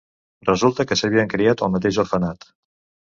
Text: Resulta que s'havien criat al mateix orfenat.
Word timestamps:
Resulta 0.47 0.85
que 0.91 0.95
s'havien 1.01 1.29
criat 1.33 1.61
al 1.67 1.71
mateix 1.75 1.99
orfenat. 2.05 2.49